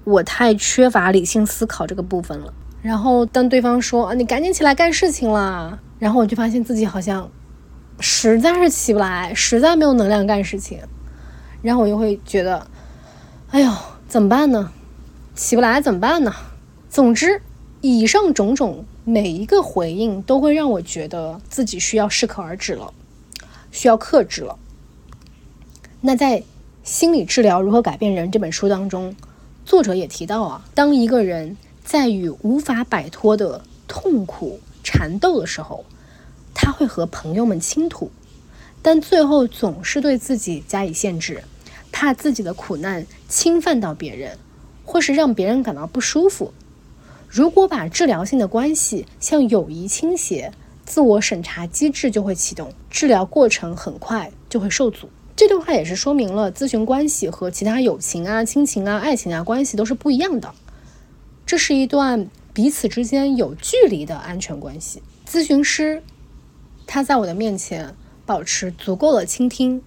[0.04, 2.52] 我太缺乏理性思考这个部分了。
[2.82, 7.30] 然后当对方说啊，你赶紧起来干事情啦，然后我就发现自己好像
[8.00, 10.80] 实在是起不来，实在没有能量干事情。
[11.62, 12.68] 然后我又会觉得，
[13.52, 13.72] 哎呦，
[14.08, 14.72] 怎么办呢？
[15.36, 16.34] 起不来怎么办呢？
[16.90, 17.42] 总之，
[17.82, 18.86] 以上种种。
[19.08, 22.92] 每一个回应都会让我觉得自己需要适可而止了，
[23.72, 24.58] 需要克制了。
[26.02, 26.40] 那在
[26.84, 29.16] 《心理治疗如何改变人》这本书当中，
[29.64, 35.86] 作者也提到啊，当一个人在与无法摆脱的痛苦缠斗的时候，
[36.56, 38.10] 他会和朋友们倾吐，
[38.82, 41.44] 但最后总是对自己加以限制，
[41.91, 44.39] 怕自己的苦难侵犯到别人，
[44.84, 46.52] 或是让别人感到不舒服。
[47.30, 50.54] 如果把治疗性的关系向友谊倾斜，
[50.86, 55.10] 自我审查机制就会启动，治疗过程很快就会受阻。
[55.36, 60.54] 这段话也是说明了咨询关系和其他友情啊、亲情啊、爱情啊关系都是不一样的。
[61.46, 65.04] 这是一段彼此之间有距离的安全关系。
[65.30, 66.02] 咨询师
[66.88, 67.93] 他在我的面前
[68.26, 69.82] 保持足够的倾听，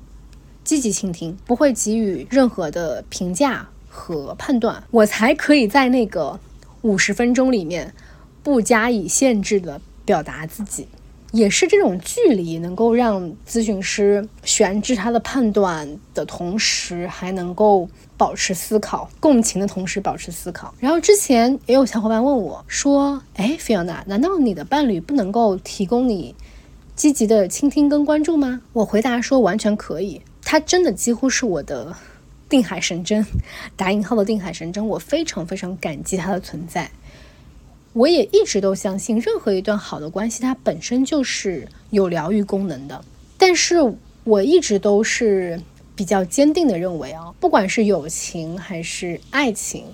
[0.65, 6.39] 积极倾听，不会给予任何的评价和判断，我才可以在那个。
[6.83, 7.93] 五十分钟里面，
[8.41, 10.87] 不加以限制的表达自己，
[11.33, 20.73] 也是这种距离能够让咨询师悬置他的判断的同时，还能够保持思考、共情的同时保持思考。
[20.79, 26.33] 然后之前也有小伙伴问我说：“哎，菲奥娜，难道你的伴侣不能够提供你
[26.99, 31.97] 积极的倾听跟关注吗？”我回答说：“完全可以，他真的几乎是我的。”
[32.51, 33.25] 定海神针，
[33.77, 36.91] 打引号的定海神针，我非常非常感激它的存在。
[37.93, 43.05] 我也一直都相信，任何一段好的关系，它本身就是有疗愈功能的。
[43.37, 43.77] 但是
[44.25, 45.61] 我一直都是
[45.95, 49.85] 比较坚定的认为啊，不管是友情还是爱情，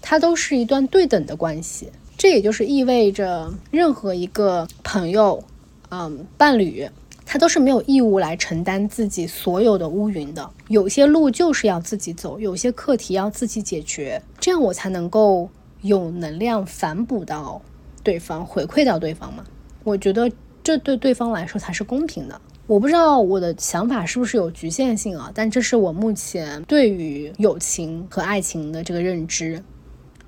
[0.00, 1.90] 它都是一段对等的关系。
[2.16, 5.42] 这也就是意味着，任何一个朋友，
[5.90, 6.88] 嗯，伴侣。
[7.30, 15.46] 他都是没有义务来承担自己所有的乌云的，有些路就是要自己走，有些课题要自己解决，这样我才能够
[15.82, 17.60] 有能量反哺到
[18.02, 19.44] 对方，回馈到对方嘛。
[19.84, 20.32] 我觉得
[20.64, 22.40] 这对对方来说才是公平的。
[22.66, 29.62] 我不知道我的想法是不是有局限性啊，但这是我目前对于友情和爱情的这个认知，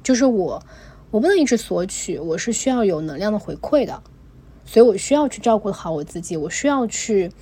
[0.03, 0.63] 就是我，
[1.11, 4.03] 我不能一直索取，我是需要有能量的回馈的。
[4.65, 7.33] 所以我需要去照顾好我自己，我需要去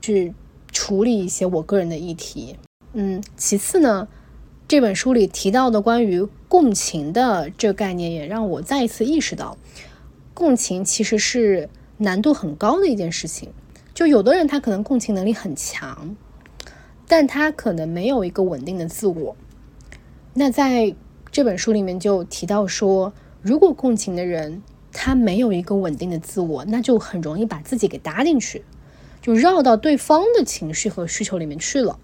[0.00, 0.32] 去
[0.70, 2.56] 处理一些我个人的议题。
[2.92, 4.06] 嗯，其次呢，
[4.68, 9.56] 这本书里提到的关于共情的这个概念，也让我再一次意识到，
[10.34, 13.50] 共情其实是难度很高的一件事情。
[13.92, 16.14] 就有的人他可能共情能力很强，
[17.08, 19.36] 但他可能没有一个稳定的自我。
[20.34, 20.94] 那在
[21.30, 24.62] 这本书里面就提到说，如果共情的人。
[24.92, 28.62] 他没有一个稳定的自我，那就很容易把自己给搭进去，
[29.20, 31.98] 就绕到对方的情绪和需求里面去了。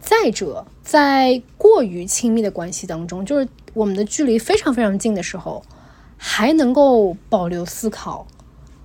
[0.00, 5.62] 再者，在过于亲密的关系当中，就是我们的距离非常非常近的时候，
[6.18, 8.26] 还能够保留思考，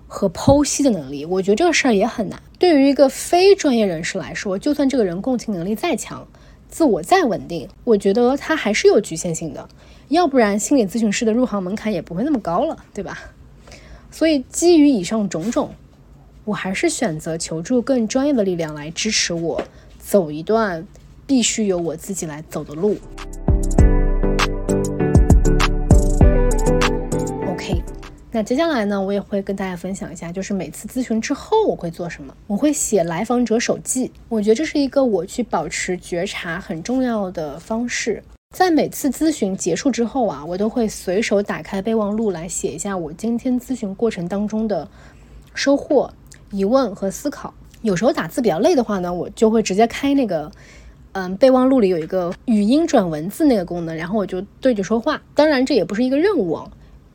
[0.08, 1.26] 和剖析的能力。
[1.26, 2.42] 我觉得这个事儿也很难。
[2.58, 6.26] 对于一个非专业人士来说，就算这个人共情能力再强，
[6.70, 9.68] 自我再稳定，我觉得他还是有局限性的。
[10.08, 13.20] 要不然，心理咨询师的入行门槛也不会那么高了，对吧？
[14.12, 15.74] 所以，基于以上种种，
[16.44, 19.62] 我还是选择求助更专业的力量来支持我
[20.00, 20.86] 走一段
[21.26, 22.98] 必须由我自己来走的路。
[27.48, 27.82] OK，
[28.32, 32.36] 那接下来呢，我也会跟大家分享一下，就是每次咨询之后我会做什么。
[32.48, 38.24] 我会写来访者手记，我觉得这是一个我去保持觉察很重要的方式。
[38.56, 44.88] 在每次咨询结束之后啊，我都会随手打开备忘录来写一下我今天咨询过程当中的
[45.54, 46.12] 收获、
[46.52, 47.54] 疑问和思考。
[47.84, 50.52] 有时候打字比较累的话呢，我就会直接开那个，
[51.12, 55.22] 嗯，备忘录里有一个语音转文字那个功能，然后我就对着说话。
[55.36, 56.70] 当然，这也不是一个任务啊，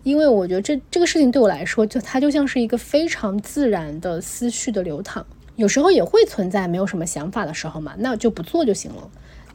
[0.05, 5.26] 因为我觉得这这个事情对我来说，就它就像是一个非常自然的思绪的流淌。
[5.57, 9.11] 有时候也会存在没有什么想法的时候嘛，那就不做就行了。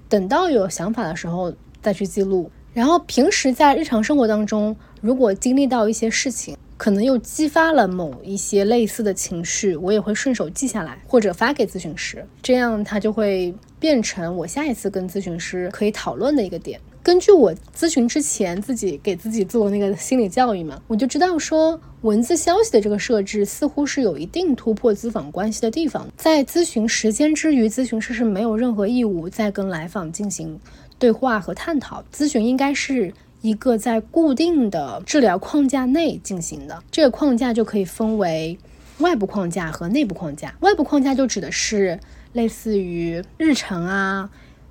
[0.10, 1.54] 等到有想法的时候。
[1.82, 16.80] 再去记录，然后平时在日常生活当中，如果经历到一些事情，可能又激发了某一些类似的情绪，我也会顺手记下来，或者发给咨询师，这样他就会变成我下一次跟咨询师可以讨论的一个点。
[17.10, 26.07] 根据我咨询之前自己给自己做那个心理教育嘛，我就知道说文字消息的这个设置似乎是有一定突破咨访关系的地方。
[26.16, 30.60] 在咨询时间之余，咨询师是没有任何义务再跟来访进行。
[30.99, 36.84] 对话和探讨，咨询应该是一个在固定的治疗框架内进行的。
[36.91, 38.55] 这个框架就可以分为
[38.99, 40.53] 外部框架和内部框架。
[40.60, 41.99] 外部框架就指的是
[42.34, 44.30] 类似于日程啊、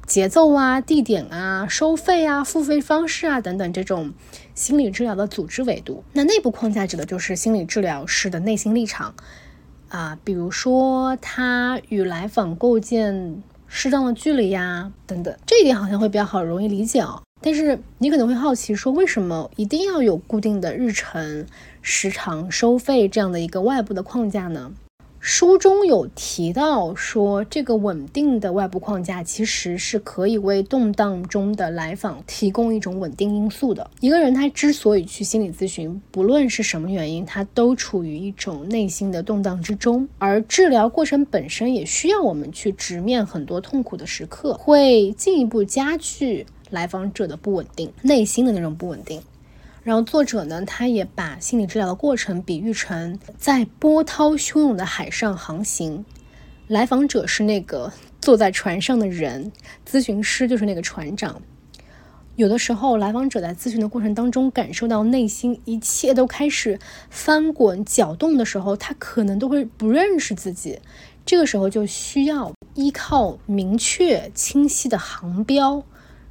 [0.08, 4.12] 节奏啊、地点啊、收费啊、付费方式啊等等这种
[4.56, 6.02] 心理治疗的组织维度。
[6.14, 9.14] 那内部框架指的就是心理治疗师的内心立场
[9.88, 13.40] 啊，比如说他与来访构建。
[13.70, 17.22] 适当的距离呀，等等，这一点好像会比较好容易理解哦。
[17.42, 21.44] 但是你可能会好奇说，为什么一定要有固定的日程、
[21.82, 24.72] 时长、收费这样的一个外部的框架呢？
[25.30, 33.90] 书中有提到说，这个稳定的外部框架其实是可以为动荡中的来访提供一种稳定因素的。
[34.00, 49.20] 一个人他之所以去心理咨询，不论是什么原因，他都处于一种内心的动荡之中，而治疗过程本身也需要我们去直面很多痛苦的时刻，会进一步加剧来访者的不稳定，内心的那种不稳定。
[49.88, 56.04] 然后作者呢，他也把心理治疗的过程比喻成在波涛汹涌的海上航行，
[56.66, 59.50] 来访者是那个坐在船上的人，
[59.90, 61.40] 咨询师就是那个船长。
[62.36, 66.78] 有的时候，来访者在咨询的过程当中，感受到内心一切都开始
[67.08, 70.78] 翻滚搅动的时候，他可能都会不认识自己。
[71.24, 75.82] 这个时候就需要依靠明确清晰的航标。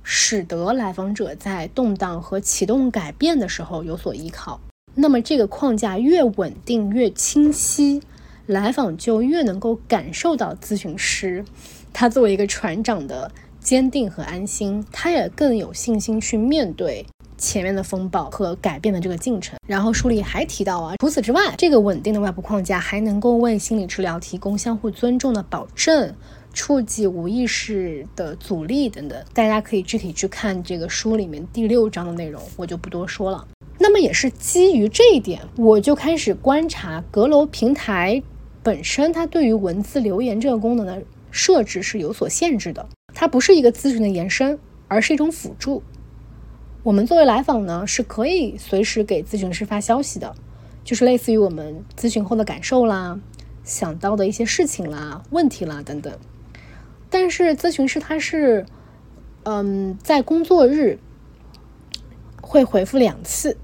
[0.10, 4.58] 使得来访者在动荡和启动改变的时候有所依靠。
[4.96, 8.02] 那么，这个框架越稳定、越清晰，
[8.46, 11.44] 来访就越能够感受到咨询师
[11.92, 13.30] 他作为一个船长的
[13.60, 17.06] 坚定和安心，他也更有信心去面对
[17.38, 19.60] 前面的风暴和改变的这个进程。
[19.68, 26.16] 然后书里还提到啊，除此之外，这个稳定的外部框架还能够为心理治疗提供相互尊重的保证。
[26.58, 33.48] 触及无意识的阻力等等，大家可以具体去看这个书里面第六章的内容，我就不多说了。
[33.78, 38.24] 那么也是基于这一点，我就开始观察阁楼平台
[38.64, 42.90] 本身，它对于文字留言这个功能的设置是有所限制的。
[43.14, 45.84] 它不是一个咨询的延伸，而是一种辅助。
[46.82, 50.36] 我们作为来访呢，是可以随时给咨询师发消息的，
[50.84, 53.20] 就是类似于我们咨询后的感受啦、
[53.64, 56.12] 想到的一些事情啦、问题啦等等。
[57.10, 58.66] 但是咨询师他是，
[59.44, 61.00] 嗯，在工作日
[62.42, 63.58] 会回复两次，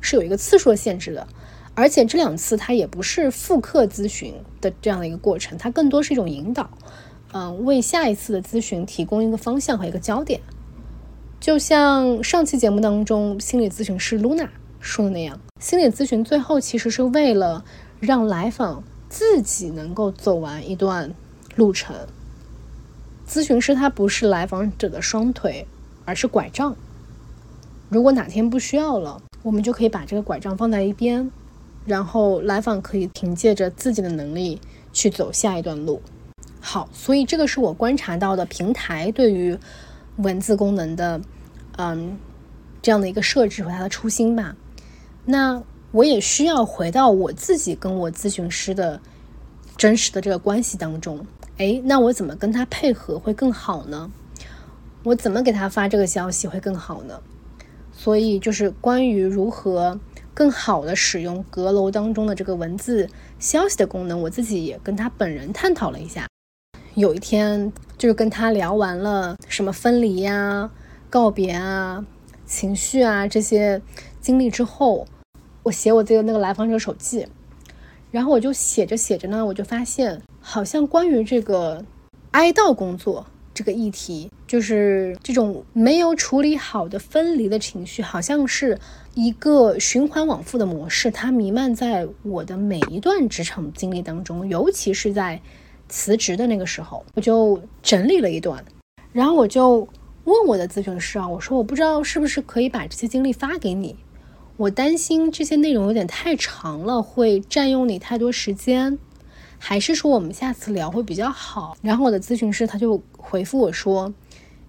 [0.00, 1.26] 是有一个次数限制的，
[1.74, 6.70] 而且这两次他也不是复刻咨询的这样的一个过程，它更多是一种引导，
[7.32, 10.40] 嗯，为下一次的咨询提供一个方向和一个焦点。
[11.40, 14.48] 就像上期节目当中心理咨询师 Luna
[14.80, 17.64] 说的那样，心理咨询最后其实是为了
[18.00, 21.12] 让来访自己能够走完一段
[21.56, 21.94] 路程。
[23.28, 25.66] 咨询师他不是来访者的双腿，
[26.04, 26.74] 而是拐杖。
[27.88, 31.30] 如果哪天不需要了，我们就可以把这个拐杖放在一边，
[31.84, 34.60] 然后来访可以凭借着自己的能力
[34.92, 36.00] 去走下一段路。
[36.60, 39.56] 好，所以这个是我观察到的平台对于
[40.16, 41.20] 文字功能的，
[41.76, 42.18] 嗯，
[42.82, 44.56] 这样的一个设置和它的初心吧。
[45.24, 45.62] 那
[45.92, 49.00] 我也需要回到我自己跟我咨询师的
[49.76, 51.24] 真实的这个关系当中。
[51.58, 54.10] 哎，那我怎么跟他配合会更好呢？
[55.04, 57.22] 我怎么给他发这个消息会更好呢？
[57.92, 59.98] 所以就是关于如何
[60.34, 66.26] 更好的使用阁楼当中的这个文字消息的功能，我自己也跟他本人探讨了一下。
[66.94, 70.70] 有一天就是跟他聊完了什么分离呀、
[71.08, 72.04] 告别啊、
[72.44, 73.80] 情绪啊这些
[74.20, 75.06] 经历之后，
[75.62, 77.26] 我写我自己的那个来访者手记，
[78.16, 81.84] 然后我就写着写着呢，我就发现好像关于这个
[82.30, 83.26] 哀悼工作。
[83.52, 88.78] 这个议题就是这种没有处理好的分离的情绪，好像是
[89.12, 95.38] 一个循环往复的模式，它弥漫在我的每一段职场经历当中，尤其是在
[95.90, 98.64] 辞职的那个时候，我就整理了一段，
[99.12, 99.86] 然后我就
[100.24, 103.94] 问我的咨询师啊，我说我不知道是不是可以把这些经历发给你，
[104.58, 108.98] 我担心这些内容有点太长了，会占用你太多时间。
[109.58, 111.76] 还是说我们下次聊会比较好。
[111.82, 114.14] 然后我的咨询师他就回复我说：“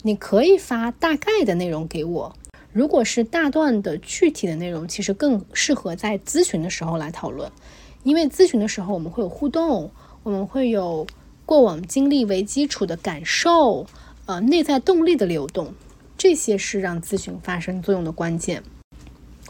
[0.04, 2.36] 你可以发大概的内容给我，
[2.74, 7.50] 如果是大段的具体的内容，其实更适合在咨询的时候来讨论，
[8.04, 9.92] 因为咨询的时候我们会有互动，
[10.24, 11.08] 我们会有
[11.46, 13.86] 过往经历为基础的感受，
[14.26, 15.74] 呃，内在动力的流动，
[16.18, 18.64] 这些是让咨询发生作用的关键。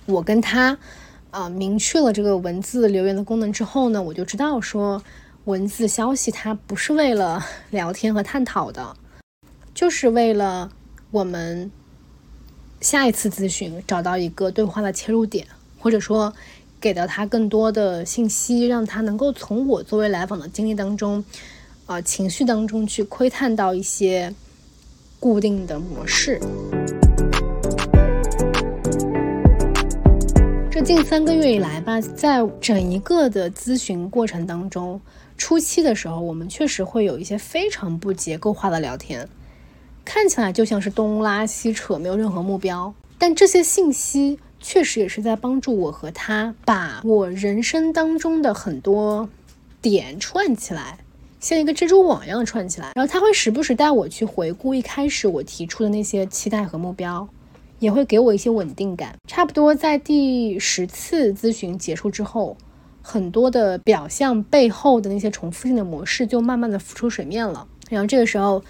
[0.08, 0.78] 我跟他
[1.30, 5.02] 啊明确了这个文字留言的功能之后呢，我就知道说。”
[5.48, 8.98] 文字消息它不是为了聊天和探讨的，
[9.74, 10.70] 就是为了
[11.10, 11.72] 我们
[12.82, 15.48] 下一次咨询找到一个对话的切入点，
[15.80, 16.34] 或者说
[16.82, 21.24] 给到他更多的信息，让他能够从我作为来访的经历当中，
[21.86, 24.36] 啊情绪当中去窥探到一些
[25.18, 26.42] 固定的模式。
[30.78, 35.02] 这近三个月以来吧，在整一个的咨询过程当中。
[35.36, 39.28] 初期的时候，我们确实会有一些非常不结构化的聊天，
[40.06, 42.94] 看起来就像是东拉西扯，没有任何目标。
[43.18, 49.28] 但这些信息确实也是在帮助我和他把我人生当中的很多
[49.82, 51.00] 点串起来，
[51.40, 52.92] 像一个蜘蛛网一样串起来。
[52.94, 57.28] 然后他会时不时带我去回顾一开始我提出的那些期待和目标，
[57.80, 59.16] 也会给我一些稳定感。
[59.28, 62.56] 差不多在第十次咨询结束之后。
[63.10, 67.66] 很多的表象背后的那些重复性的模式就慢慢的浮出水面了。
[67.90, 68.62] 然后这个时候，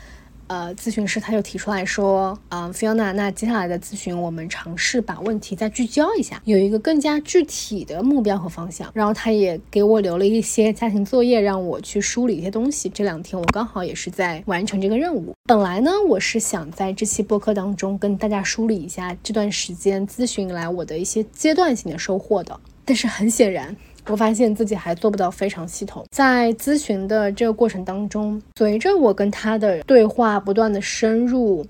[0.47, 8.89] 呃，咨询师他就提出来说，啊，Fiona，那接下来的咨询我们尝试把问题再聚焦一下，有一个更加具体的目标和方向。
[8.93, 12.87] 然后他也给我留了一些家庭作业，让我去梳理一些东西。
[12.89, 15.33] 这两天我刚好也是在完成这个任务。
[15.43, 23.75] 本来呢，我是想在这期播客当中跟大家梳理一下这段时间咨询来我的一些阶段性的收获的，但是很显然。
[24.09, 31.65] 我发现自己还做不到非常系统，在咨询的这个过程当中，随着我跟他的对话不断的深入，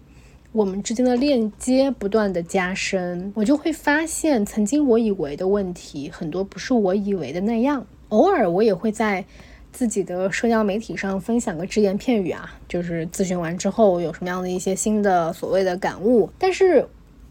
[0.52, 7.84] 我们之间的链接不断的加深，我就会发现，曾经我以为的问题，很多不是我以为的那样。
[8.10, 9.26] 偶尔我也会在
[9.72, 16.88] 自己的社交媒体上分享个只言片语啊，就是咨询完之后有什么样的一些新的所谓的感悟，但是。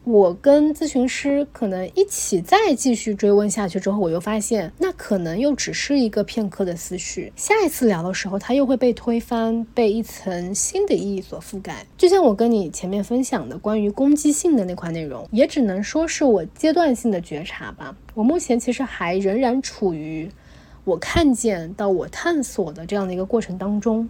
[0.07, 7.33] 我跟咨询师可能一起再继续追问下去之后，我又发现那可能又只是一个片刻的思绪。
[7.35, 11.85] 下一次聊的时候，它又会被推翻，被一层新的意义所覆盖。
[11.99, 17.97] 就像我跟你前面分享的关于攻击性的那块内容，也只能说是我阶段性的觉察吧。
[18.15, 20.31] 我目前其实还仍然处于
[20.85, 24.09] 我看见到我探索的这样的一个过程当中，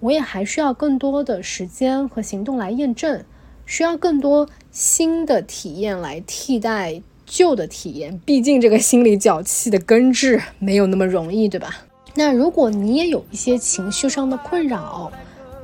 [0.00, 3.24] 我也还需要更多的时间和行动来验证。
[3.70, 11.76] 需要更多新的体验来替代旧的体验，毕竟这个心理脚气的根治没有那么容易，对吧？
[12.14, 15.12] 那如果你也有一些情绪上的困扰，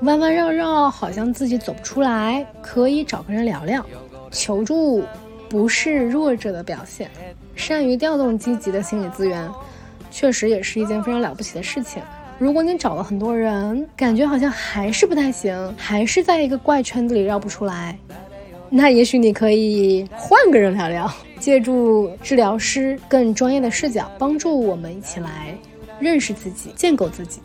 [0.02, 3.84] 弯弯绕绕，好像自己走不出来，可以找个人聊聊，
[4.30, 5.02] 求助
[5.48, 7.10] 不是弱者的表现，
[7.54, 9.48] 善于调动积极的心理资源，
[10.10, 12.02] 确实也是一件非常了不起的事情。
[12.38, 17.96] 如果你找了很多人，感觉好像还是不太行，还是在一个怪圈子里绕不出来，
[18.73, 25.57] 那也许你可以换个人聊聊，借助治疗师更专业的视角，帮助我们一起来
[25.99, 27.41] 认识自己，建构自己。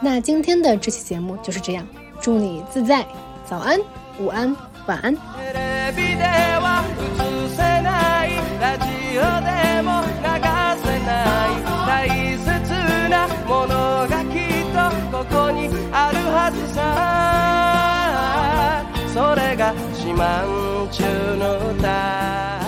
[0.00, 1.86] 那今天的这期节目就是这样，
[2.20, 3.06] 祝你自在，
[3.46, 3.78] 早安，
[4.18, 5.14] 午安，晚安。
[15.10, 16.82] ここにあるはずさ
[17.47, 17.47] そ
[19.35, 21.03] れが自慢中
[21.37, 22.58] の歌。